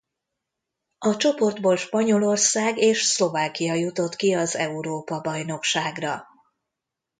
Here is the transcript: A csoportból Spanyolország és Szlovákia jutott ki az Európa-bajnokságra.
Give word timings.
A 0.97 1.15
csoportból 1.17 1.75
Spanyolország 1.75 2.77
és 2.77 3.01
Szlovákia 3.03 3.73
jutott 3.73 4.15
ki 4.15 4.33
az 4.33 4.55
Európa-bajnokságra. 4.55 6.27